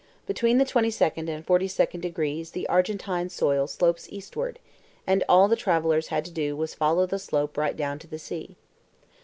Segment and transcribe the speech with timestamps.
[0.25, 4.57] Between the 22d and 42d degrees the Argentine soil slopes eastward,
[5.05, 8.07] and all the travelers had to do was to follow the slope right down to
[8.07, 8.55] the sea.